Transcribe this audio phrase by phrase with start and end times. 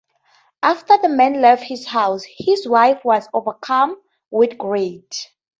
[0.63, 5.05] After the man left his house his wife was overcome with greed.